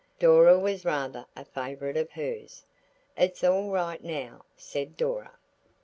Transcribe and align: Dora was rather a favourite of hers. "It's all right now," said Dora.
Dora 0.17 0.57
was 0.57 0.83
rather 0.83 1.27
a 1.35 1.45
favourite 1.45 1.95
of 1.95 2.09
hers. 2.09 2.65
"It's 3.15 3.43
all 3.43 3.69
right 3.69 4.03
now," 4.03 4.45
said 4.57 4.97
Dora. 4.97 5.33